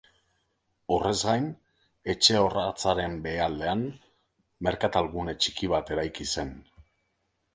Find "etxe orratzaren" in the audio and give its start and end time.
2.13-3.19